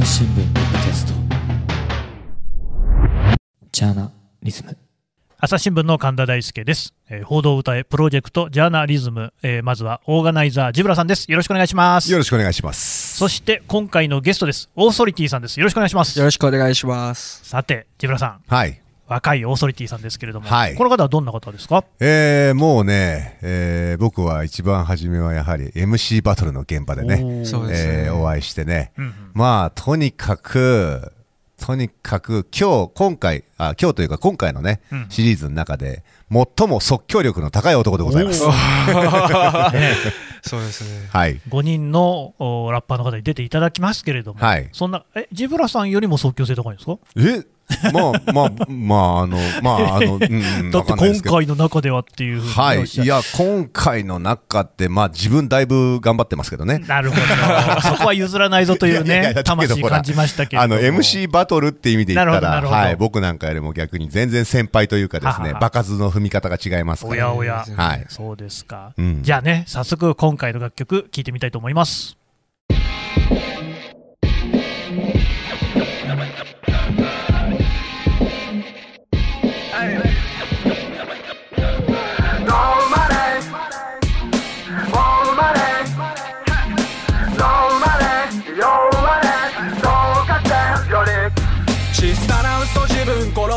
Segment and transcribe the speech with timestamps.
[0.00, 1.12] 朝日新聞ポッドキャスト。
[3.70, 4.10] ジャーナ
[4.42, 4.78] リズム。
[5.38, 11.30] 朝日新聞の神田大輔です、えー報道歌えプロジェクトジャーナリズム、えーまずはオーガナイザージブラさんです。
[11.30, 12.10] よろしくお願いします。
[12.10, 13.18] よろしくお願いします。
[13.18, 14.70] そして今回のゲストです。
[14.74, 15.60] オーソリティさんです。
[15.60, 16.18] よろしくお願いします。
[16.18, 17.44] よろしくお願いします。
[17.44, 18.40] さてジブラさん。
[18.48, 18.80] はい。
[19.10, 20.76] 若いオーソリティさんですけれども、はい。
[20.76, 21.84] この方はどんな方ですか？
[21.98, 29.12] えー、もうね、えー、僕は一番初めはやはり MC バトルの現場でね、おえーお会いしてね、うんうん。
[29.34, 31.12] まあ、とにかく、
[31.60, 35.06] とにかく今日、今回、あ今日というか今回のね、うん。
[35.10, 38.44] シリーズの中で、最も即興力の高い男でございます。
[39.76, 39.94] ね。
[40.42, 41.08] そうですね。
[41.12, 41.40] はい。
[41.50, 44.68] 5人のおラッパーの方に出ていただきますけれども、はい。
[44.72, 46.96] そんなえジブラさんよりも即興性高いんですか？
[47.16, 47.44] え
[47.92, 52.84] まあ、まあ、まあ、あの、まあ、あの、うんうん、 だって今回の中ではっていうはい。
[52.84, 56.78] いや、今回の中って、まあ、自分だいぶ頑張ってますけどね。
[56.86, 57.22] なるほど、
[57.82, 60.74] そこは譲らないぞというね 魂感じましたけれどあも。
[60.74, 67.14] の MC バトルって意味で言ったら、はい、僕なんかよりも逆に全然先輩というかですね場数の踏み方が違いますから。
[67.14, 68.06] おやおや、はい。
[68.08, 72.16] そうですか、うんじゃあね、早速今回の楽曲、聴いてみたいと思います。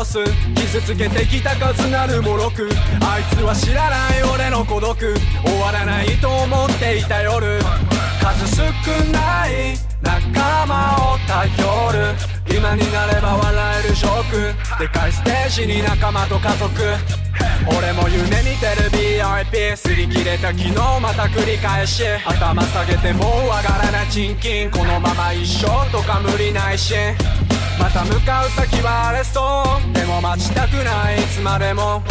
[0.04, 0.18] す。
[0.54, 2.68] 傷つけてきた数なるもろく。
[3.00, 4.96] あいつは知らない俺の孤独。
[4.98, 5.14] 終
[5.60, 7.58] わらないと思っていた夜。
[8.20, 8.62] 数少
[9.12, 9.76] ない。
[10.02, 12.14] 仲間を頼る。
[12.46, 14.78] 今になれば笑えるジョーク。
[14.78, 16.70] でかいステージに仲間と家族。
[17.66, 22.04] 俺も夢見てる BIP 擦り切れた昨日また繰り返し。
[22.26, 24.06] 頭下げてもう上がらない。
[24.10, 26.94] 賃金このまま一生とか無理ないし。
[27.78, 31.18] また向かう先はレストでも待ちたくない。
[31.18, 32.02] いつまでも。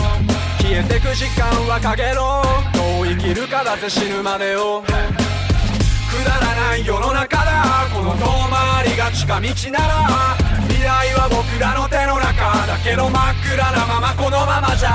[0.59, 2.42] 消えてく時間はかけろ。
[2.73, 4.88] どう生きるかだぜ死ぬまでよく
[6.23, 7.88] だらない世の中だ。
[7.93, 9.38] この遠回りが近道
[9.71, 10.38] なら。
[10.67, 14.92] 未来は僕らの手の中だけど真っ暗なままこのままじゃ。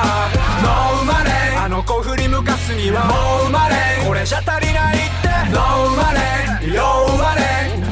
[0.63, 1.31] もう生まれ。
[1.57, 3.05] あの子振り向かすには。
[3.05, 3.75] もう生まれ。
[4.07, 5.29] これじゃ足りないって。
[5.53, 6.73] もう生まれ。
[6.73, 7.41] よう生まれ。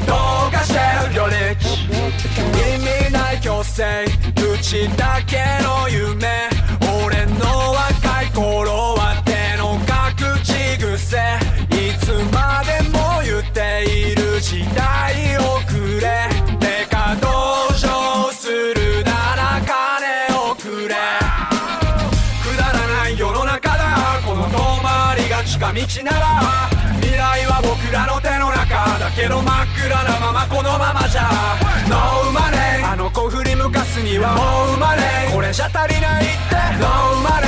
[0.05, 0.13] ど
[0.49, 1.35] うかてるより
[2.61, 4.05] 意味ない強制
[4.53, 6.49] うちだけの夢
[7.03, 11.17] 俺の若い頃は手の隠し癖
[11.75, 16.29] いつまでも言っている時代遅れ
[16.59, 17.27] てか同
[17.75, 20.95] 情するなら金をくれ
[22.43, 26.76] くだらない世の中だこの遠回りが近道なら
[27.17, 31.25] 未来は僕らの手の中だけど真っ暗なままこのままじゃ。
[31.89, 35.01] No 生まれあの子振り向かすにはもう生まれ
[35.33, 36.53] これじゃ足りないって。
[36.77, 37.46] No 生まれ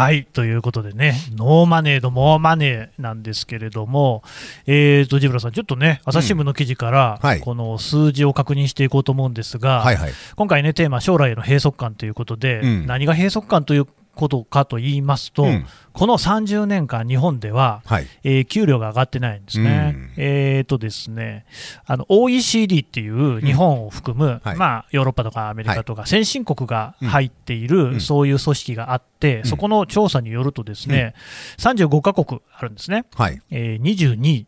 [0.00, 4.22] はい、ということでね、ノーマネード、モーマネーなんですけれども、
[4.66, 7.40] えーと、ジブラさん、ちょっとね、朝日新聞の記事から、はい。
[7.40, 10.12] この数字を確認していこうと思うんですが、はいはい。
[10.36, 12.86] 今回ね、テーマ、将来への閉塞感ということで、うん。
[12.86, 13.86] 何が閉塞感という
[14.20, 18.06] ことかと言いますと、うんこの30年間、日本では、はい。
[18.22, 19.92] えー給料が上がってないんですね。
[19.96, 21.46] うんえーとですね、
[21.84, 31.14] あの OECD っていう日本を含む、はいまあ、ヨーロッパとかアメリカとか先進国が入っている、うんそういう組織があって、んそこの調査によるとですね、
[31.58, 33.04] 35カ国あるんですね。
[33.16, 33.42] はい。
[33.50, 34.46] えー22位。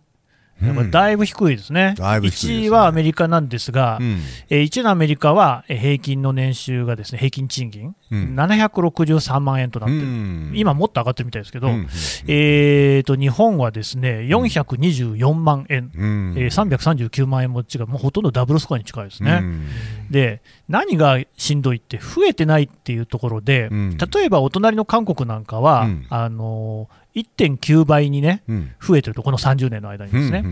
[0.91, 1.95] だいぶ低いですね。
[1.97, 2.53] だいぶ低いですね。
[2.55, 4.19] 1位はアメリカなんですが、うん。
[4.51, 8.35] えー1位のアメリカはえー平均の年収がですね平均賃金、うん。
[8.37, 10.53] 763万円となってる、うん。
[10.55, 11.89] 今もっと上がってるみたいですけど、うん
[12.29, 16.35] えー、と日本はですね424万円、うん。
[16.37, 19.41] えー339万円も違う、もうほとんどダブルスコアに近いですね。
[19.43, 19.67] うん。
[20.11, 23.97] で何がしんどいって、増えてないっていうところで、うん。
[23.97, 26.07] 例えばお隣の韓国なんかは、うん。
[26.11, 28.73] あのー1.9倍にね、うん。
[28.81, 30.45] 増えてると、この30年の間にですね。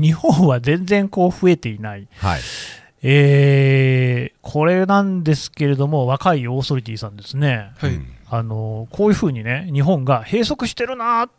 [0.00, 2.40] 日本は全然こう増えていない、はい。
[3.02, 7.90] えーこれなんですけれども、若いオーソリティさんですね、はい。
[7.94, 8.06] うん。
[8.30, 11.30] あのーこういうふうにね、日本が閉塞してるなーっ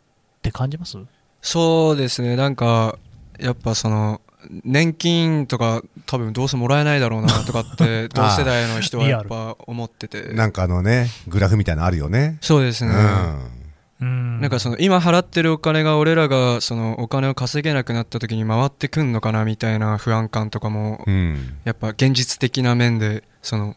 [0.42, 0.96] て感じます？
[1.42, 2.36] そうですね。
[2.36, 2.98] なんか、
[3.38, 4.20] やっぱその、
[4.64, 10.32] 年金とか多分どうせもらえないだろうなとかって 同世代の人はやっぱ思ってて。
[10.32, 12.38] なんかあのねグラフみたいなのあるよね。
[12.40, 13.59] そうですね、うん
[14.00, 23.76] なんかその今払ってるお金が俺らがそのお金を稼げなくなった時に回ってくんのかなみたいな不安感とかもうん、うんやっぱ現実的な面でその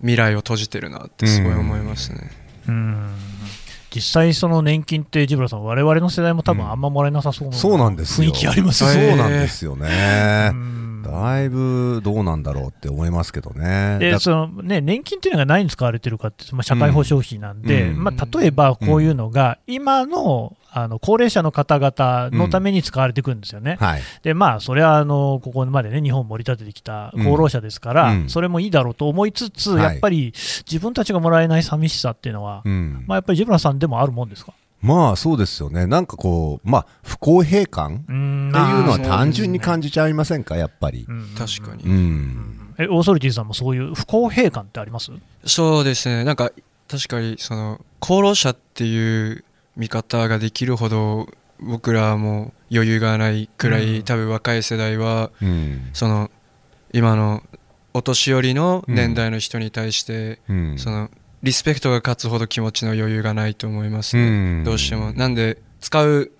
[0.00, 2.30] 未来を閉じてるなってすごい思いますね。
[2.68, 3.14] うん。
[3.94, 8.30] 実際、その年金って、ジブラさん、我々の世代も多分あんまもらえなさそうなそうなんですよ。
[8.30, 10.50] 雰囲気ありますはいよそうなんですよね。
[10.52, 10.54] う。
[10.56, 13.98] んだいぶどうなんだろうって思いますけどね。
[13.98, 18.04] でだそのね、年金っていうのが何に使われてるかって、まあ、社会保障費なんで、うん。
[18.04, 23.76] まあ、例えばこういうのが、今のあの高齢者の方々のために使われてくるんですよね。
[23.78, 24.02] はい。
[24.22, 28.28] でまあ、それはあのここまでね、日本を盛り立ててきた功労者ですから、うん。
[28.30, 29.82] それもいいだろうと思いつつ、はい。
[29.82, 30.32] やっぱり
[30.70, 33.04] 自分たちがもらえない寂しさっていうのは、うん。
[33.06, 34.54] まあ、やっぱりジブラさんでもあるもんですか？
[34.82, 35.86] まあそうですよね。
[35.86, 41.06] なんかこう、まあ不公平感っていうのは単純に感じちゃいませんか、やっぱり。
[41.08, 42.74] うん確かに、うん。
[42.78, 45.12] えオーソリティさんもそういう不公平感ってあります？
[45.44, 46.50] そうですねなんか
[46.88, 49.44] 確かにその功労者っていう
[49.76, 51.28] 見方ができるほど
[51.60, 55.90] 僕らも余裕がないくらい、うん多分若い世代はうん。
[55.92, 56.30] その
[56.92, 57.42] 今の
[57.94, 60.78] お年寄りの年代の人に対して、うん。
[60.78, 61.10] その
[61.42, 64.30] リスペクトが勝つほど気持ちの余裕がないと思いますね、う
[64.60, 64.64] ん。
[64.64, 65.12] どうしても。
[65.12, 66.30] なんで使う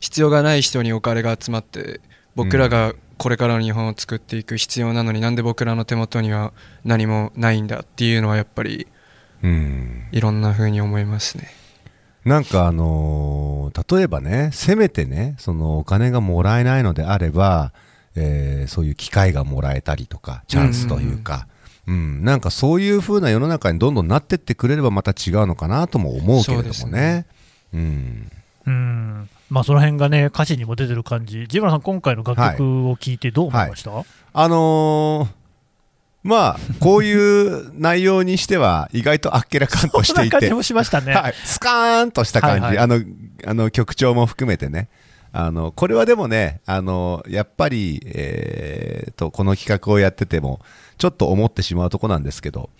[0.00, 2.00] 必要がない人にお金が集まって
[2.34, 6.52] 僕らがこれからの日本を作っていく必要なのになんで僕らの手元には
[6.84, 8.86] 何もないんだっていうのはやっぱり
[9.42, 10.08] うん。
[10.12, 11.48] いろんな風に思いますね。
[12.24, 17.72] なんかあのー例えばね、せめてね、そのお金がもらえないのであれば、
[18.16, 27.26] えーそういう機会がもらえたりとか、チャンスというか、うん、なんかそういう風な世の中にどんどんなってってくれればまた違うのかなとも思うけれどもね。
[27.72, 27.78] で。
[27.78, 28.30] うん。
[28.66, 29.28] うん。
[29.48, 33.90] まあ、その辺がね、歌詞にも出てる感じ、ジブラさん、今回の楽曲を聞いてどう思いました、
[34.32, 35.40] あのー
[36.22, 40.14] まあ、こういう内容にしては意外とあっけらかんとしていて。
[40.14, 41.14] そんな感じ、もしましたね。
[41.14, 42.84] はい、スカーンとした感じ、はいはい。
[42.84, 43.00] あの
[43.46, 44.88] あの曲調も含めてね
[45.32, 50.60] あのこれはでもねあのやっぱり、えーとこの企画をやってても
[50.98, 52.70] ちょっと思ってしまうとこなんですけど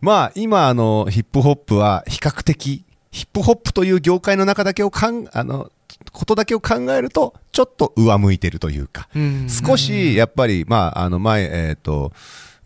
[0.00, 5.70] まあ今あのヒップホップは比較的ヒップホップという業界の中だけをかんあの
[6.12, 9.08] ことだけを考えるとちょっと上向いてるというか、
[9.48, 12.12] 少しやっぱり、まあ、あの前、えっ、と、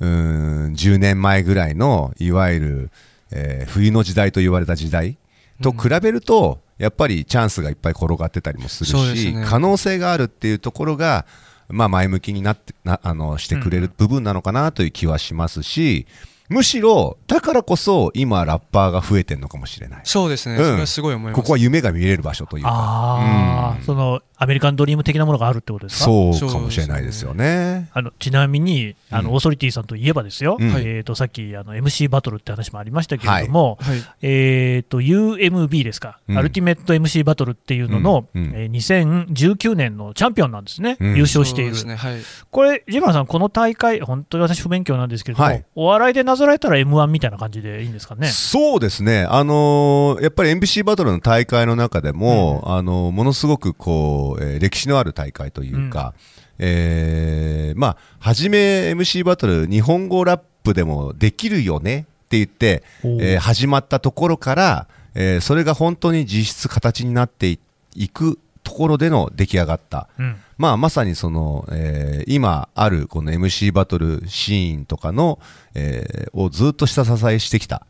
[0.00, 2.90] うーん、10年前ぐらいの、いわゆる、
[3.32, 5.18] えー冬の時代と言われた時代
[5.60, 9.44] と比べると、やっぱりチャンスがいっぱい転がってたりもするし、ね。
[9.46, 11.26] 可能性があるっていうところが、
[11.68, 16.06] まあ、前向きになってなあのしてくれる部分なのかなという気はしますし、
[16.48, 20.00] むしろ、だからこそ、今、ラッパーが増えてるのかもしれない。
[20.04, 20.64] そうですね、うん。
[20.64, 21.40] それはすごい思います。
[21.40, 23.84] ここは夢が見れる場所というか、ああ、うん。
[23.84, 26.04] そのアメリカンドリーム的なものがあるってことですか？
[26.04, 27.88] そうかもしれないですよね。
[27.94, 29.34] あのちなみにあの、うん。
[29.36, 33.98] オーソリティさんといえばですよ、うんえー、とさっきあの MC バトルって話もありましたけれども、はい。
[34.22, 36.38] えー、と UMB ですか、うん。
[36.38, 38.44] アルティメット MC バトルっていうのの、うん。
[38.44, 38.52] うん。
[38.54, 41.16] えー2019年のチャンピオンなんですね、うん。
[41.16, 41.96] 優勝している、ね。
[41.96, 42.16] はい。
[42.50, 45.64] これ、ジブラさん、この大会、本当に私、不勉強なんですけれども、はい。
[45.74, 48.28] お笑いでなぞらえたら m 1みたいな感じでいいんですかね。
[48.28, 56.14] そうですね、あのーやっぱり NBC バトルの大会の中でも、あのーものすごくこう、えー歴史のある大会というか、
[56.58, 67.58] えーまあ、初め MC バトル、日本語ラップでもできるよねって言って、えー始まったところから、えーそれが本当に実質形になってい
[67.94, 70.08] いくところでの出来上がった。
[70.18, 70.36] うん。
[70.58, 75.38] まあ、まさにその、えー今あるこの MC バトルシーンとかの、
[75.74, 77.86] えーをずっと下支えしてきた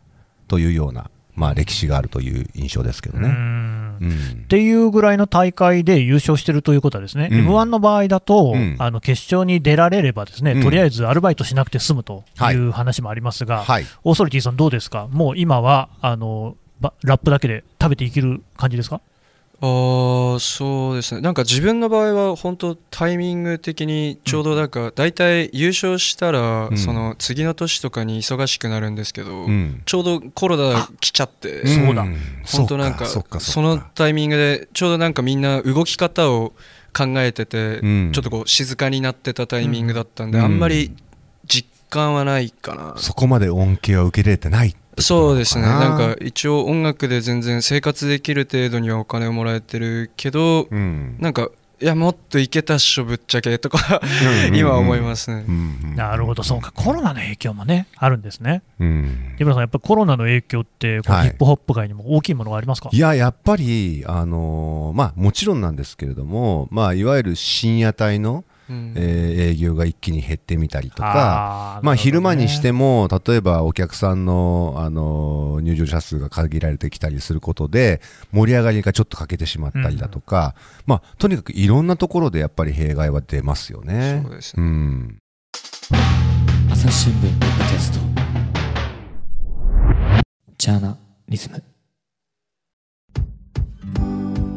[0.48, 3.28] というような、まあ、歴史があるという印象ですけどうね。
[3.28, 3.32] ん。
[3.32, 4.10] うん。
[4.44, 7.38] っていうぐらいの大会で優勝してるということはですね、うん。
[7.38, 8.76] m 1の場合だと、うん。
[8.78, 10.62] あの決勝に出られればですね、うん。
[10.62, 19.00] とりあえずアルバイトしなくて済むとはいいう話もありますが、はい、オーソリティさん、どうですか、もう今はあのばラップだけで食べていける感じですか？
[19.58, 21.22] あーそうですね。
[21.22, 26.76] なんか自分の場合は本当タイミング的にちょうどなんか大体優勝したらうん。
[26.76, 29.82] その次の年とかに忙しくなるんですけど、うん。
[29.86, 32.04] ちょうどコロナ来ちゃって、そうだ。
[32.44, 36.52] 本当なんかそのタイミングでちょうどなんかみんな動き方を
[36.96, 38.10] 考えてて、うん。
[38.12, 40.44] ちょっとこう静かになってたタイミングだったんで、うん。
[40.44, 40.94] あんまり
[41.46, 45.62] 実感はないかな、そこまで恩恵は受け入れてないそうですね。
[45.62, 45.94] な。
[45.94, 51.16] んか一応音楽で全然生活できる程度にはお金をもらえてるけど、うん。
[51.18, 54.00] なんかいやもっといけたっしょぶっちゃけとか
[54.48, 54.54] うん。
[54.56, 58.62] 今思いますね、うんうんなるほど、そうか、コロナの影響もね、あるんですね。
[58.80, 59.34] うん。
[59.38, 61.28] ジブラさん、やっぱりコロナの影響って、こうはい。
[61.28, 62.90] ヒップホップ界にも大きいものがありますか？
[62.92, 68.94] いや、やっぱり、あのーまあ、もちろんなんですけれども、まあ、いわゆる深夜帯の、うん。
[68.96, 78.00] えー営業が一気に減ってみたりとか、あーまあ、昼間にしても、例えばお客さんの、あの入場者数が限られてきたりすることで、
[78.32, 80.54] 盛り上がりがちょっと欠けてしまったりだとか、
[80.86, 84.22] まあ、とにかくいろんなところでやっぱり弊害は出ますよね。
[84.24, 84.66] そうですね。
[84.66, 85.18] ん。
[86.70, 88.00] 朝日新聞ポッドキャスト。
[90.58, 90.96] ジャーナ
[91.28, 91.62] リズム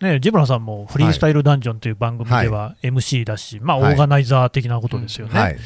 [0.00, 5.38] ね、ジブラさんもフリースタイルダンジョンという番組では MC だし、まあ、オはいーガナイザー的なことですよね。
[5.38, 5.56] はい。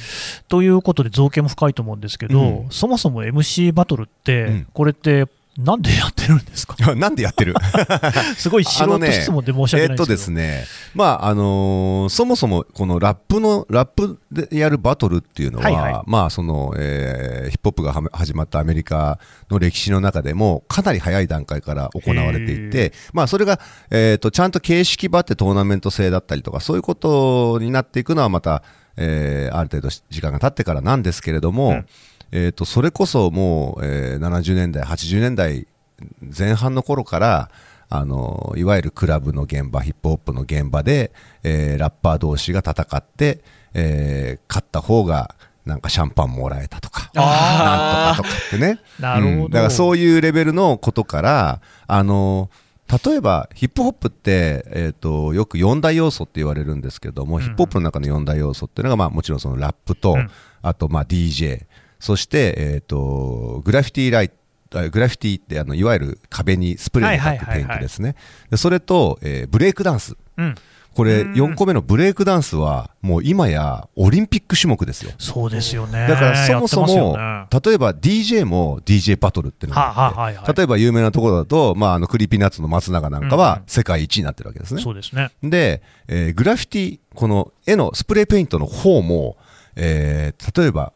[0.49, 5.27] ということで造形も深いと思うんですけど、うんそもそも MC バトルって、うんこれって
[5.59, 6.95] なんでやってるんですか？
[6.95, 7.53] なんでやってる？
[8.38, 9.83] すごい素人質問で申し訳ないんですけど。
[9.83, 16.03] えーっとですね、まああのーそもそもこのラップのラップでやるバトルっていうのは、はいはい。
[16.07, 19.19] まあその、えーヒップホップがはめ始まったアメリカ
[19.50, 23.59] の歴史の中でもかなり早い段階から行われていて、まあそれが
[23.91, 28.62] えーっとちゃんと形式ばってトーナメント制だったりとかそういうことになっていくのはまた、
[28.97, 31.87] えーある程度時間が経ってからなんですけれども、うん
[32.33, 35.67] えーっとそれこそもう、えー70年代80年代
[36.37, 37.51] 前半の頃から
[37.91, 43.41] あのいわゆるクラブの現場ヒップホップの現場で、えーラッパー同士が戦って、
[43.75, 48.81] えー勝った方がなんかシャンパンもらえたとかなんとかとかってね。
[48.99, 49.37] なるほど。
[49.45, 49.51] うん。
[49.51, 52.51] だからそういうレベルのことからあの
[53.05, 57.43] 例えばヒップホップって、えー、とよく4大要素って言われるんですけども、うん。
[57.43, 60.31] ヒップホップの中の4大要素っていうのが、まあ、もちろんそのラップと、うん。
[60.63, 61.67] あとまあ DJ
[61.99, 64.31] そして、えー、とグラフィティライ
[64.90, 68.17] グラフィティってあのいわゆる壁にスプレーで描くペイントですね、
[68.50, 70.17] でそれと、えーブレイクダンス。
[70.37, 70.55] うん、
[70.99, 71.33] これうん。
[71.33, 75.12] 4個目のブレイクダンスはもう今やオリンピック種目ですよ。
[75.19, 76.09] そうですよね。
[76.09, 77.47] だからそもそも、ね。
[77.64, 80.55] 例えば DJ も DJ バトルっていうのがあって、はあはいはい。
[80.55, 83.38] 例えば有名なところだと、まあ、あの Creepy Nuts の松永なんかうんうん。
[83.38, 84.83] は世界一になってるわけですね。
[84.83, 85.31] そうですね。
[85.43, 89.37] で、えーグラフィティ、この絵のスプレーペイントの方も、
[89.76, 90.93] えー例えば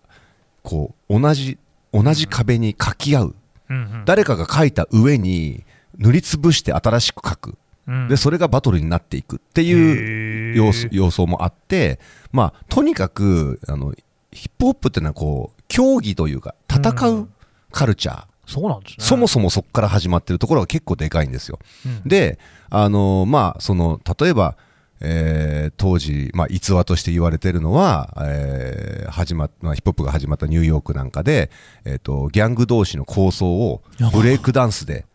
[0.63, 1.59] こう同じ
[1.93, 3.35] 同じ壁に描き合う、
[3.71, 5.65] うんうん誰かが描いた上に
[5.99, 7.55] 塗りつぶして新しく描く、
[7.87, 8.09] うん。
[8.09, 10.57] でそれがバトルになっていくっていうへー。
[10.57, 11.99] 要素要素もあって、
[12.33, 13.95] まあ、とにかくあの
[14.31, 17.29] ヒップホップっていうのはこう競技というか戦う
[17.71, 18.97] カルチャー、そうなんですね。
[18.99, 21.59] そもそもそこから始まってるところが結構でかいんですよ。
[21.87, 22.03] うん。
[22.05, 22.39] で、
[22.69, 24.57] あのまあ、その例えば、
[25.05, 31.51] えー当時、まあ、逸話として言われてるのは、えー始まっまあ、ヒップホップが始まったニューヨークなんかで、
[31.85, 33.83] えー、とギャング同士の抗争を
[34.13, 35.07] ブレイクダンスで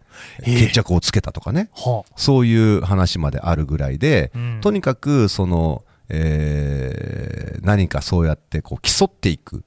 [0.44, 4.60] 決着をつけたとかね、はそういう話まであるぐらいで、うん。
[4.62, 9.64] とにかくその、えー何かそうやってこう競っていく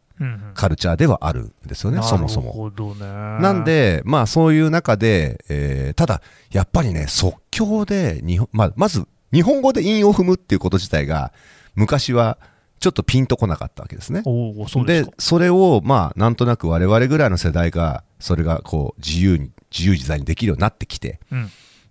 [0.54, 2.46] カルチャーではあるんですよね、そもそも。
[2.46, 3.06] なるほどね。
[3.06, 11.32] なん、で、まあそういう中で、えーただ、やっぱりね、即興で日本、まあ、まず、日本語で韻を踏むっていうこと自体が、
[11.74, 12.38] 昔は
[12.80, 14.22] ちょっとピンとこなかったわけですね。
[14.24, 15.04] そうで。
[15.18, 21.20] それを、まあ、なんとなく我々ぐらいの世代が、それがこう、自由に、自由自在にできるようになってきて、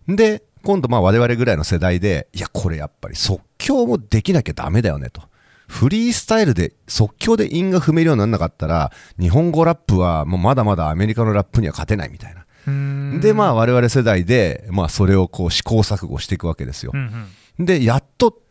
[0.07, 0.15] うん。
[0.15, 5.21] で、今度まあ我々ぐらいの世代で、いや、これやっぱり即興もできなきゃダメだよねと。
[5.67, 12.38] フリースタイルで即興で韻が踏めるようにならなかったら、日本語ラップはもうまだまだアメリカのラップには勝てないみたいな。
[12.67, 16.97] うんで、まあ我々世代で、まあそれをこう試行錯誤していくわけですよう。
[16.97, 17.27] ん
[17.59, 17.65] うん。
[17.65, 18.41] で、やっと、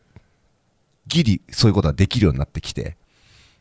[1.06, 2.96] ギリそういうことができるようになってきて、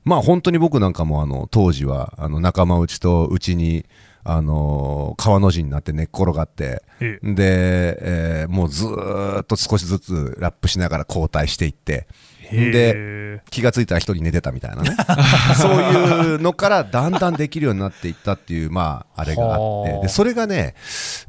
[0.04, 3.86] まあ本当に僕なんかもあの当時はあの仲間内とうちに
[4.24, 12.08] あの川の字になって寝っ転がって、えで、えーもうずーっと少しずつラップしながら交代していって、へ
[12.52, 13.18] で、ー。
[13.50, 14.96] 気がついたら一人寝てたみたいなね。
[15.56, 19.60] そういうのからだんだんできるようになっていったっていう、まあ、あれがあって。
[19.60, 20.02] はあ。
[20.02, 20.76] で、それがね、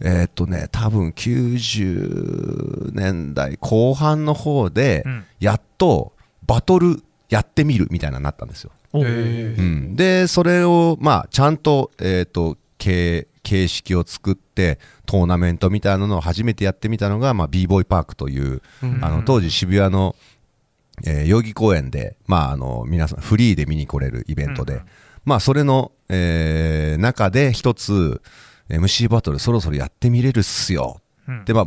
[0.01, 6.13] えーっとね、多分90年代後半の方でうん、やっと
[6.47, 8.71] バトルやってみるみたいなのになったんですよ。
[8.95, 18.99] うん、で、それを、まあ、ちゃんと、えっ、と、形、形式を作って、トーナメントみたいなのを初めてやってみたのが、まあ、b ボーイパークという、うん。
[19.03, 20.17] あの、当時渋谷の、
[21.07, 24.83] えー代々木公園で、まあ、あの、皆さんフリーで見に来れるイベントで、うん
[25.25, 28.23] まあ、それの、えー中で一つ、
[28.69, 31.00] MC バトルそろそろやってみれるっすよ。
[31.26, 31.45] うん。
[31.45, 31.64] で、まあ、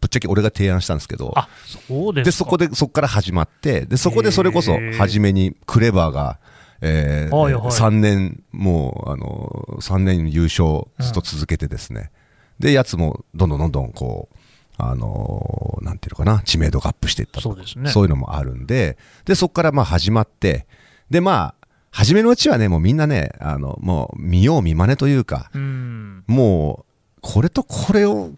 [0.00, 1.48] ぶっちゃけ俺が提案したんですけど、あ、
[1.88, 6.38] そうでそこで、そこから始まって、で、そこでそれこそ初めにクレバーが、
[6.80, 7.62] えーはいはい。
[7.66, 12.10] 3年、もう、あの、3年優勝ずっと続けてですね。
[12.58, 14.36] で、やつもどんどんどんどんこう、
[14.90, 17.90] あのーなんていうのかな、知名度がアップしていったとそうね。
[17.90, 20.66] そういうのもあるんで、で、そこからまあ始まって、
[21.10, 26.24] で、まあ、初めのうちはね、もうみんなね、あの、もう見よう見まねというか、うん。
[26.26, 28.30] もう、これとこれを、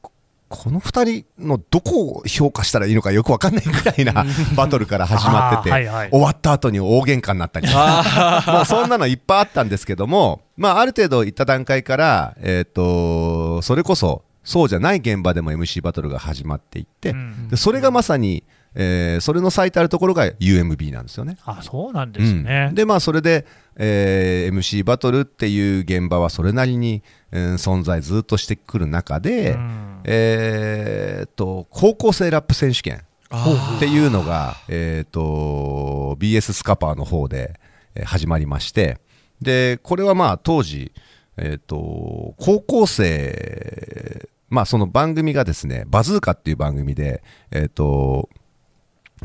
[0.00, 0.12] こ
[0.48, 4.24] この二人のどこを評価したらいいのかよくわかんないぐらいな
[4.56, 6.10] バトルから始まってて、あーはいはい。
[6.10, 18.42] 終わった後に大喧嘩になったり、まあそんなのいっぱいあったんですけども、まあある程度いった段階から、えっ、と、それこそ、そうじゃない現場でも MC バトルが始まっていって、うんでそれがまさに、
[18.74, 21.36] えーそれの最たるところが UMB なんですよね。
[21.44, 22.66] あ、そうなんですね。
[22.70, 23.44] うんでまあそれで、
[23.76, 37.58] えー MC バトルっていう現場はそれなりに、えー存在ずっとしてくる中で、うんえーっと高校生ラップ選手権あっていうのが、えーっと BS スカパーの方で、
[37.94, 38.98] えー始まりまして
[39.42, 40.92] でこれはまあ当時、
[41.40, 48.28] えーっと高校生まあその番組がですねバズーカっていう番組でえーっと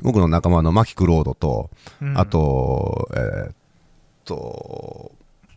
[0.01, 1.69] 僕の仲間のマキクロードと、
[2.01, 3.55] うんあと、えーっ
[4.25, 5.13] と、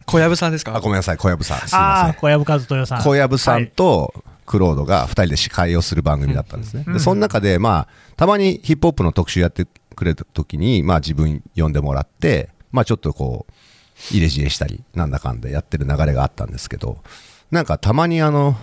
[0.07, 0.77] 小籔さんですか？
[0.77, 1.59] あ、ごめんなさい、小籔さん。
[1.67, 2.15] すいません。
[2.15, 3.03] 小籔和豊さん。
[3.03, 4.15] 小籔さんと
[4.47, 6.85] クロードが2人で司会をする番組だったんですね。
[6.87, 13.53] うんで、その中で、まあ、たまにヒップホップの特集やってくれた時に、まあ自分呼んでもらって、まあちょっとこう、
[14.11, 16.99] 入れ知恵したり、なんだかんでやってる流れがあったんですけど、
[17.50, 18.57] なんかたまにあの、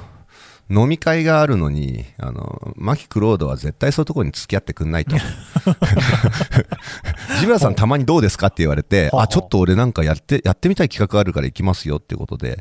[0.70, 5.16] 飲み会があるのに、あの、マキクロードは絶対そういうところに付き合ってくんないと。
[7.40, 12.58] ジブラさんたまにどうですかって言われて、あ、ちょっと俺なんかやって、やってみたい企画あるから行きますよっていうことで。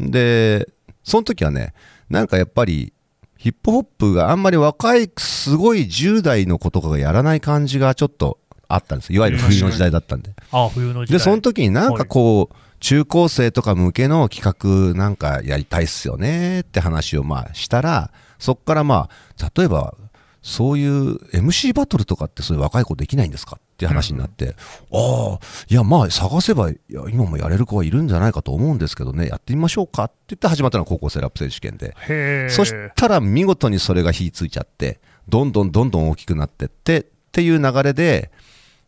[0.00, 0.10] う、ん。
[0.10, 0.68] で、
[1.04, 1.74] その時はね、
[2.10, 2.92] なんかやっぱり、
[3.36, 10.32] ヒップホップがあんまり若い、すごい10代の子とかがやらない感じがちょっとあったんですいわゆる冬の時代だったんで。
[10.50, 11.18] ああ、冬の時代。
[11.18, 19.94] で、その時になんかこう、中高生とか向けの企画なんかやりたいっすよねって話をまあしたら、そっからまあ、例えば、
[20.42, 24.54] そういう MC バトルとかってそういう若い子できないんですかっていう話になって、
[24.92, 32.50] ああ、いやまあ探せばいや今もやれる子はいるんじゃないかと思うんですけどね、やってみましょうかって言って始まったのが高校生ラップ選手権で。
[32.50, 35.00] そしたら見事にそれが火ついちゃって、
[35.30, 38.30] どんどんどんどん大きくなってってっていう流れで、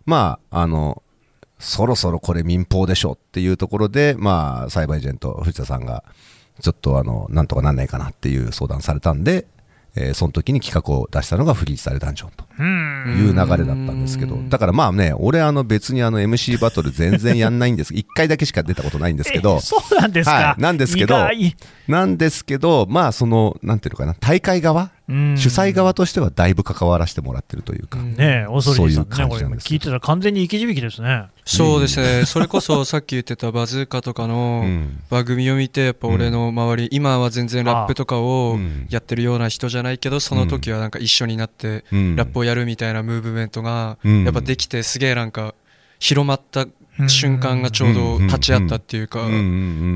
[0.06, 1.02] まあ、あの、
[1.58, 6.04] そろそろこれ民放でしょっていうところで、まあ、サイバーエージェント、藤田さんが、
[6.60, 9.46] ちょっとあの、なんとかなんないかなっていう相談されたんで、
[9.98, 13.16] えーその時に企画を出したのがフリースタイルダンジョンとうん。
[13.18, 17.94] いう流れだったんですけど、だからまあね、俺あの別にあの MC バトル全然やんないんです。
[17.96, 20.32] 一回だけしか出たことないんですけどえ、そうなんですか。
[20.36, 21.16] はいなんですけど
[21.88, 29.68] なんですけど、まあその、なんていうのかな、大会側、うん主催側としてはだいぶ関わらせてもらってるというか、ねえ、恐そうい感じなんです。
[29.68, 31.26] 聞いてたら完全に生き字引ですね。
[31.44, 34.98] そうですね、それこそさっき言ってたバズーカとかのうん。
[35.08, 42.16] 番組を見て、やっぱ俺の周り、今は全然ラップとかをうんやってるような人じゃないけど、その時はなんか一緒になってうん。
[42.16, 44.24] ラップをやるみたいなムーブメントがうん。
[44.24, 45.54] やっぱできて、すげえなんか
[46.00, 46.66] 広まった
[47.08, 49.26] 瞬間がちょうど立ち会ったっていうか、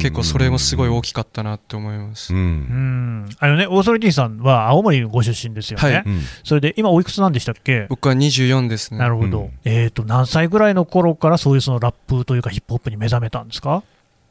[0.01, 2.35] 結構それもすごい大きかったなって思います。
[2.35, 3.29] うんうん。
[3.39, 5.83] あのね、オーソリティさんは青森ご出身ですよね。
[5.83, 7.87] はいうんそれで、今おいくつなんでしたっけ？
[7.89, 8.99] 僕は24ですね。
[8.99, 9.41] なるほど。
[9.43, 13.83] うんえっと、何歳ぐらいの頃からそういうそのラップというかヒップホップに目覚めたんですか？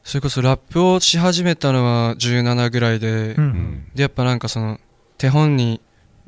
[0.02, 3.34] それこそラップをし始めたのは17ぐらいで、う。
[3.36, 4.78] うんんでやっぱなんかその
[5.18, 5.80] 手本に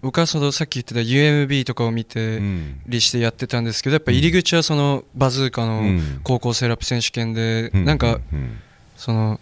[0.03, 6.21] 僕はそのさっき言ってた UMB とかを見てうんりしてやってたんですけどやっぱ入り口はそのバズーカうのん。
[6.25, 7.85] 高校生ラップ選手権でうん。
[7.85, 8.59] なんかうん。
[8.97, 9.41] その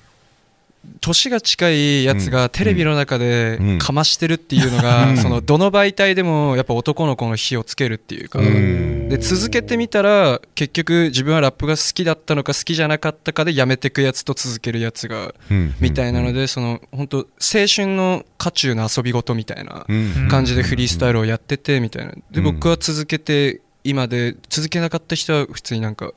[1.01, 2.31] 年が近いやつうん。
[2.31, 3.79] がテレビの中でうん。
[3.79, 5.17] かましてるっていうのうがん。
[5.19, 8.39] そのどの媒体でもやっぱ男の子の火をつけるっていうか。
[8.39, 9.09] うん。
[9.09, 15.75] で続けてみたら結局自分はラップが好きだったのか好きじゃなかったかでやめてくやつと続けるやつがうん。
[15.81, 20.29] みたいなのでその本当青春の渦中の遊び事みたいなうん。
[20.31, 22.13] 感じでフリースタイルをやっててみたいな。
[22.13, 22.45] でうん。
[22.45, 26.13] 僕は続けて今で続けなかった人は普通になんか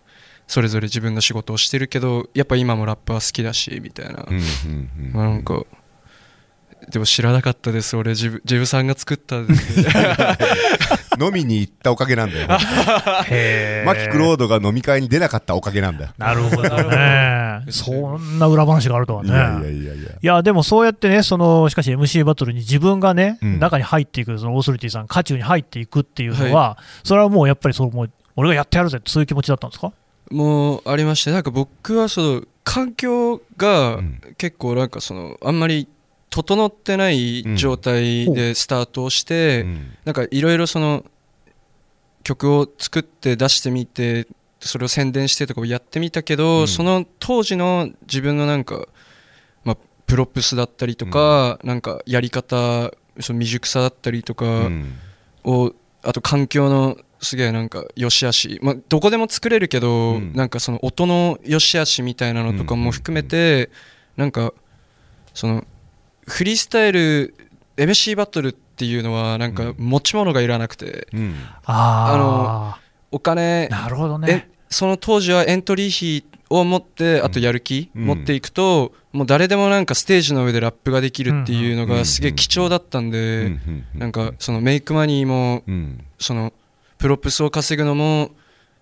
[0.48, 5.64] それぞれ自分の仕事をしてるけどやっぱ今もラップは好きだしみたいなうんうんうんまあなんか
[6.92, 9.54] でも知らなかったです俺ジブジブさんが作ったんで
[11.20, 12.48] 飲みに行ったおかげなんだよ。
[12.48, 12.58] マ
[13.96, 16.12] キクロードが飲み会に出なかったおかげなんだよ。
[16.18, 17.62] なるほどね。
[17.70, 19.34] そんな裏話があるとはいね。
[19.34, 20.10] やいやいやいや。
[20.10, 29.92] いや、でもそうやってね、その、しかし MC バトルに自分がね、うん中に入っていく、そのオーソリティさん、渦中に入っていくっていうのは、それはもうやっぱりそう、もう、俺がやってやるぜってそういう気持ちだったんですか？
[30.34, 34.20] もうありましてなんか僕はその環境がうん。
[34.38, 35.88] 結構なんかそのあんまり
[36.30, 39.98] 整ってない状態でスタートをして、うん。
[40.06, 41.06] なんかいろいろその
[42.24, 44.28] 曲を作って出してみて
[44.60, 46.68] それを宣伝してとかをやってみたけど、うん。
[46.68, 48.88] その当時の自分のなんか、
[49.64, 54.94] まあ、プロップスだったりとか、なんかやり方その未熟さだったりとかうん。
[55.44, 60.34] を、あと環境のすげえなんか良し悪し、まあ、どこでも作れるけど、うん。
[60.34, 63.70] なんかその音の良し悪しみたいなのとかも含めて、
[64.18, 64.54] なんか
[65.34, 65.66] その
[66.28, 67.34] フリースタイル
[67.78, 71.08] MC バトルっていうのはなんか持ち物がいらなくて。
[71.14, 71.36] うん。
[71.66, 72.80] あ
[73.12, 74.50] お金あ、なるほどえね。
[74.70, 78.06] その当時はエントリー費を持ってあとやる気、うん。
[78.06, 83.86] 持っていくともう誰でもなんかステージの上でラップができるっていうのがすげえ貴重だったんで、うん。
[83.96, 86.04] なんかそのメイクマニーもうん。
[86.20, 86.52] その
[87.04, 88.32] プロップスを稼ぐのも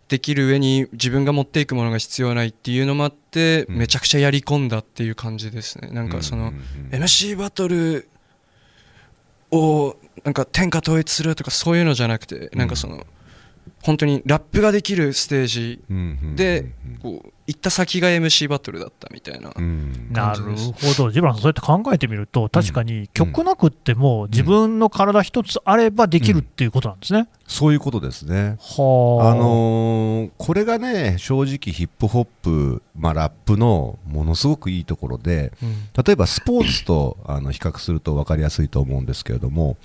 [0.08, 3.78] できる上に自分が持っていくものが必要ないっていうのもあってうん。
[3.80, 5.90] めちゃくちゃやり込んだっていう感じですね。
[5.90, 6.54] なんかその
[6.92, 8.08] MC バトル
[9.50, 13.08] をなんか天下統一するとかそういうのじゃなくてなんかその
[13.82, 15.82] 本当にラップができるステージ
[16.36, 20.08] でこう行った先が MC バトルだったみたいなうん。
[20.10, 27.28] なるほど、ジブラさん、そうやって考えてみると、確かに曲なくっても、自分の体一つあればできるっていうことなんですね。
[27.48, 28.56] そういうことですね。
[28.60, 35.52] はあ、あのーこれがね正直ヒップホップ、まあ、ラップのものすごくいいところで
[36.06, 39.78] 例えばスポーツとあの比較すると分かりやすいと思うんですけれども、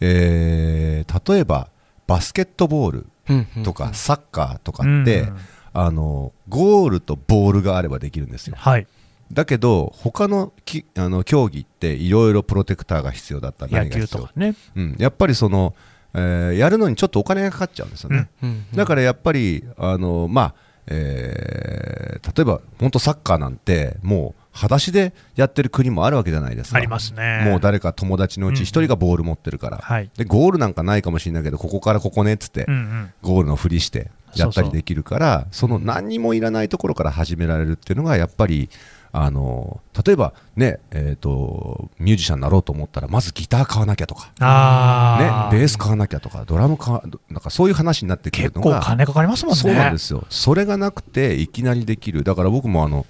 [0.00, 1.68] えー例えば
[2.06, 5.26] バスケットボールうんうんとかサッカーとかうんって、
[5.74, 8.54] あのゴールとボールがあればできるんですよ。
[8.58, 8.86] はい、
[9.32, 13.66] だけど他のきあの競技っていろいろプロテクターが必要だった。
[13.66, 14.54] り野球とかね。
[14.76, 15.74] うん、やっぱりその、
[16.14, 20.54] えーやるのにちょっとお金がかかっちゃうんですよね、うんうんだからやっぱりあの、まあ
[20.86, 26.76] えー例えば本当サッカーなんてもう裸足でやってる国もあるわけじゃないですか。
[26.76, 27.42] ありますね。
[27.46, 30.10] もう誰か友達のううんち一人がボール持ってるから、はい。
[30.16, 33.12] でゴールなんかないかもしれないけどここからここねっつって、うんうん。
[33.22, 38.70] ゴールのふりしてやったりできるからその何にもいらないところから始められるっていうのがやっぱり
[39.14, 49.60] あの例えばね、えー、とミュージシャンになろうと思ったらまずギター買わなきゃとか、ああ、ね、ベース買わなきゃとかドラム買わなんかそういう話になってくる結構のが金かかりますもんね。
[49.60, 50.24] そうなんですよ。
[50.30, 52.24] それがなくていきなりできる。
[52.24, 53.04] だから僕もあの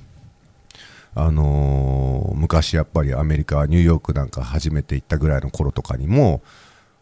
[1.14, 6.42] あのー昔やっぱりアメリカニューヨークなんか初めて行ったぐらいの頃とかにも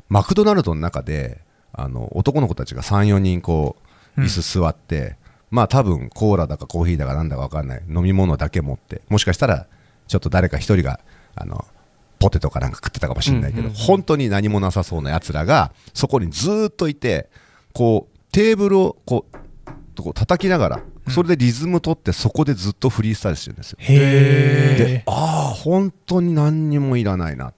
[0.08, 1.40] マクドナルドの中で
[1.72, 5.16] あの男の子たちが34人こううん椅子座って、
[5.50, 7.82] まあ多分コーラだかコーヒーだかなんだか分かんない。
[7.88, 9.02] 飲み物だけ持って。
[9.08, 9.66] もしかしたら
[10.06, 11.00] ちょっと誰か一人が
[11.34, 11.64] あの
[12.18, 13.76] ポテトかなんか食ってたかもしれないけど、うんうんうん。
[13.76, 17.28] 本当に何もなさそうなやつらがそこにずーっといて
[17.72, 19.36] こうテーブルをこう
[19.94, 23.78] とこう叩きながらそれでリズム取ってそこでずっとフリースタイルしてるんですよ。
[23.80, 27.54] へでああ本当に何にもいらないなっ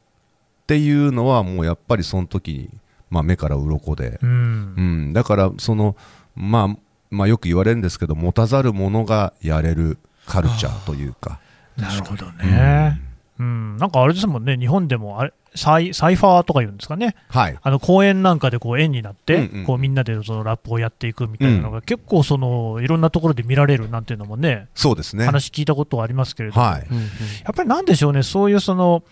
[0.66, 2.70] ていうのはもうやっぱりその時に、
[3.10, 4.14] まあ、目から鱗で。
[4.14, 4.18] え。
[4.22, 5.96] う、うんん、だからその、
[6.34, 6.76] まあ、
[7.10, 11.40] まあよく言われるんですけど持たざる者がやれるカルチャーというか。
[11.76, 13.00] なるほどね。
[13.38, 17.58] うん、なんかあれですもんね、日本でもあれサイサイファーとか言うんですかね、はい。
[17.60, 25.24] あの公演なんかでこう円になって、うんうんこうみんなでそのラップをやっていくみたいなのが、結構そのいろんなところで見られるなんていうのもね、そうですね。
[25.26, 26.86] 話聞いたことはありますけれども、はい。
[26.90, 27.02] うんうん。
[27.02, 27.08] や
[27.50, 29.02] っぱりなんでしょうね、そういうその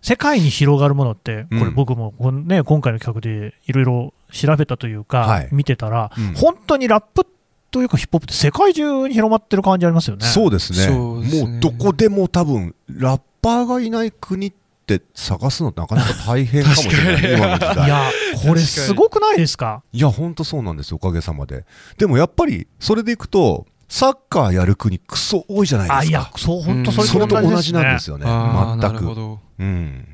[0.00, 1.74] 世界に広がるものって、これうん。
[1.74, 5.48] 僕もこの、ね、今回の企画でいろいろ調べたというか、はい。
[5.52, 6.34] 見てたら、うん。
[6.34, 7.26] 本当にラップ
[7.70, 10.26] というかヒップホップって世界中に広まってる感じありますよね。
[10.26, 10.78] そうですね。
[10.92, 11.52] そうですね。
[11.52, 14.52] もうどこでも多分ラッパーがいない国っ
[14.86, 17.86] て探すのなかなか大変かもしれない今の時代。
[17.86, 18.10] いや、
[18.46, 19.82] これすごくないですか？
[19.92, 21.64] いや本当そうなんですよおかげさまで。
[21.98, 28.26] でもやっぱりそれでいくとサッカーやる国クソ多いじゃないあ、ですか、いやそう、本当うんそれそれと同じ同じなんですよね。
[28.26, 28.98] 全く。
[29.00, 29.40] るほど。
[29.58, 30.08] うん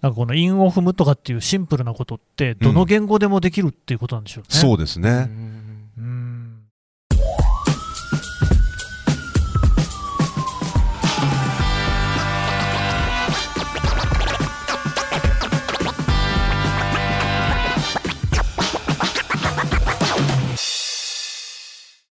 [0.00, 4.46] なんかこの韻を踏むとかっていうシンプルなことって、どの言語でもできるっていうことなんでしょうね。
[4.50, 5.67] そうですね、うん